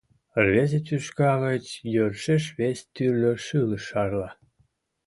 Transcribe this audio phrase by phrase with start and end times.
[0.43, 4.29] Рвезе тӱшка гыч йӧршеш вес тӱрлӧ шӱлыш шарла.